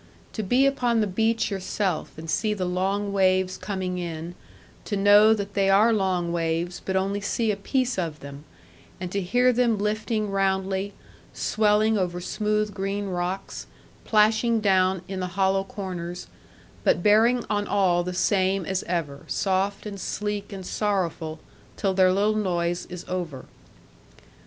[0.33, 4.33] To be upon the beach yourself, and see the long waves coming in;
[4.85, 8.43] to know that they are long waves, but only see a piece of them;
[8.99, 10.93] and to hear them lifting roundly,
[11.33, 13.67] swelling over smooth green rocks,
[14.03, 16.25] plashing down in the hollow corners,
[16.83, 21.39] but bearing on all the same as ever, soft and sleek and sorrowful,
[21.77, 23.45] till their little noise is over.